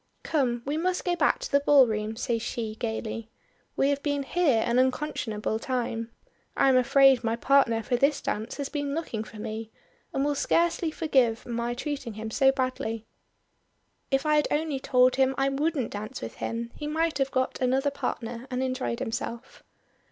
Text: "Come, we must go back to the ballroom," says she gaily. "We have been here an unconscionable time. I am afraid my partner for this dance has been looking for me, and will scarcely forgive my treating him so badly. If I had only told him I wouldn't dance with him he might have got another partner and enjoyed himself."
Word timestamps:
"Come, 0.23 0.63
we 0.65 0.77
must 0.77 1.05
go 1.05 1.15
back 1.15 1.37
to 1.41 1.51
the 1.51 1.59
ballroom," 1.59 2.15
says 2.15 2.41
she 2.41 2.73
gaily. 2.73 3.29
"We 3.75 3.89
have 3.89 4.01
been 4.01 4.23
here 4.23 4.63
an 4.65 4.79
unconscionable 4.79 5.59
time. 5.59 6.09
I 6.57 6.69
am 6.69 6.75
afraid 6.75 7.23
my 7.23 7.35
partner 7.35 7.83
for 7.83 7.95
this 7.97 8.19
dance 8.19 8.57
has 8.57 8.67
been 8.67 8.95
looking 8.95 9.23
for 9.23 9.37
me, 9.37 9.69
and 10.11 10.25
will 10.25 10.33
scarcely 10.33 10.89
forgive 10.89 11.45
my 11.45 11.75
treating 11.75 12.13
him 12.15 12.31
so 12.31 12.51
badly. 12.51 13.05
If 14.09 14.25
I 14.25 14.37
had 14.37 14.47
only 14.49 14.79
told 14.79 15.17
him 15.17 15.35
I 15.37 15.49
wouldn't 15.49 15.91
dance 15.91 16.19
with 16.19 16.37
him 16.37 16.71
he 16.73 16.87
might 16.87 17.19
have 17.19 17.29
got 17.29 17.61
another 17.61 17.91
partner 17.91 18.47
and 18.49 18.63
enjoyed 18.63 18.97
himself." 18.97 19.61